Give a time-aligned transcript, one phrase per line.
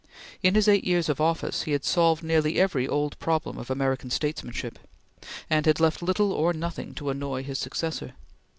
[0.41, 4.09] In his eight years of office he had solved nearly every old problem of American
[4.09, 4.79] statesmanship,
[5.47, 8.13] and had left little or nothing to annoy his successor.